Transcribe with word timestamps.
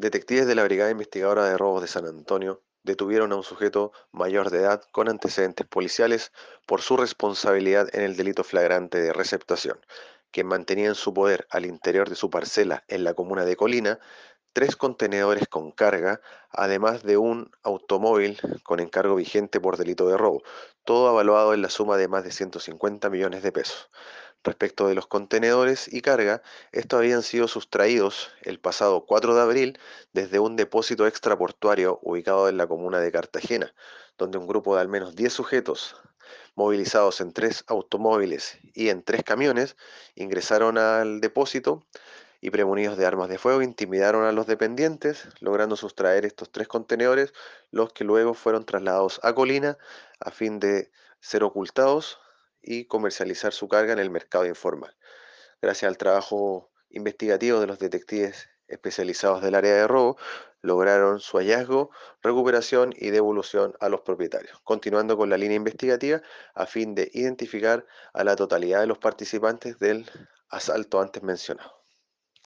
Detectives 0.00 0.46
de 0.46 0.54
la 0.54 0.64
Brigada 0.64 0.90
Investigadora 0.90 1.44
de 1.44 1.58
Robos 1.58 1.82
de 1.82 1.86
San 1.86 2.06
Antonio 2.06 2.62
detuvieron 2.84 3.32
a 3.32 3.36
un 3.36 3.42
sujeto 3.42 3.92
mayor 4.12 4.48
de 4.48 4.60
edad 4.60 4.82
con 4.92 5.10
antecedentes 5.10 5.66
policiales 5.66 6.32
por 6.64 6.80
su 6.80 6.96
responsabilidad 6.96 7.94
en 7.94 8.00
el 8.00 8.16
delito 8.16 8.42
flagrante 8.42 8.98
de 8.98 9.12
receptación, 9.12 9.78
quien 10.30 10.46
mantenía 10.46 10.86
en 10.86 10.94
su 10.94 11.12
poder 11.12 11.46
al 11.50 11.66
interior 11.66 12.08
de 12.08 12.16
su 12.16 12.30
parcela 12.30 12.82
en 12.88 13.04
la 13.04 13.12
comuna 13.12 13.44
de 13.44 13.56
Colina 13.56 14.00
tres 14.52 14.76
contenedores 14.76 15.48
con 15.48 15.70
carga, 15.70 16.20
además 16.50 17.02
de 17.02 17.16
un 17.16 17.50
automóvil 17.62 18.38
con 18.62 18.80
encargo 18.80 19.14
vigente 19.14 19.60
por 19.60 19.76
delito 19.76 20.08
de 20.08 20.16
robo, 20.16 20.42
todo 20.84 21.08
avaluado 21.08 21.54
en 21.54 21.62
la 21.62 21.70
suma 21.70 21.96
de 21.96 22.08
más 22.08 22.24
de 22.24 22.32
150 22.32 23.10
millones 23.10 23.42
de 23.42 23.52
pesos. 23.52 23.90
Respecto 24.42 24.88
de 24.88 24.94
los 24.94 25.06
contenedores 25.06 25.92
y 25.92 26.00
carga, 26.00 26.42
estos 26.72 26.98
habían 26.98 27.22
sido 27.22 27.46
sustraídos 27.46 28.30
el 28.40 28.58
pasado 28.58 29.04
4 29.04 29.34
de 29.34 29.40
abril 29.42 29.78
desde 30.14 30.38
un 30.38 30.56
depósito 30.56 31.06
extraportuario 31.06 31.98
ubicado 32.02 32.48
en 32.48 32.56
la 32.56 32.66
comuna 32.66 33.00
de 33.00 33.12
Cartagena, 33.12 33.74
donde 34.16 34.38
un 34.38 34.46
grupo 34.46 34.74
de 34.74 34.80
al 34.80 34.88
menos 34.88 35.14
10 35.14 35.32
sujetos, 35.32 35.96
movilizados 36.54 37.20
en 37.20 37.32
tres 37.32 37.64
automóviles 37.66 38.58
y 38.74 38.88
en 38.88 39.02
tres 39.02 39.22
camiones, 39.24 39.76
ingresaron 40.14 40.78
al 40.78 41.20
depósito 41.20 41.84
y 42.40 42.50
premunidos 42.50 42.96
de 42.96 43.06
armas 43.06 43.28
de 43.28 43.38
fuego 43.38 43.62
intimidaron 43.62 44.24
a 44.24 44.32
los 44.32 44.46
dependientes, 44.46 45.28
logrando 45.40 45.76
sustraer 45.76 46.24
estos 46.24 46.50
tres 46.50 46.68
contenedores, 46.68 47.32
los 47.70 47.92
que 47.92 48.04
luego 48.04 48.34
fueron 48.34 48.64
trasladados 48.64 49.20
a 49.22 49.34
Colina 49.34 49.76
a 50.20 50.30
fin 50.30 50.58
de 50.58 50.90
ser 51.20 51.44
ocultados 51.44 52.18
y 52.62 52.86
comercializar 52.86 53.52
su 53.52 53.68
carga 53.68 53.92
en 53.92 53.98
el 53.98 54.10
mercado 54.10 54.46
informal. 54.46 54.96
Gracias 55.60 55.88
al 55.88 55.98
trabajo 55.98 56.70
investigativo 56.90 57.60
de 57.60 57.66
los 57.66 57.78
detectives 57.78 58.48
especializados 58.68 59.42
del 59.42 59.54
área 59.54 59.74
de 59.74 59.86
robo, 59.86 60.16
lograron 60.62 61.20
su 61.20 61.38
hallazgo, 61.38 61.90
recuperación 62.22 62.94
y 62.96 63.10
devolución 63.10 63.74
a 63.80 63.88
los 63.88 64.02
propietarios, 64.02 64.60
continuando 64.64 65.16
con 65.16 65.28
la 65.28 65.36
línea 65.36 65.56
investigativa 65.56 66.22
a 66.54 66.66
fin 66.66 66.94
de 66.94 67.10
identificar 67.12 67.84
a 68.12 68.24
la 68.24 68.36
totalidad 68.36 68.80
de 68.80 68.86
los 68.86 68.98
participantes 68.98 69.78
del 69.78 70.08
asalto 70.48 71.00
antes 71.00 71.22
mencionado. 71.22 71.79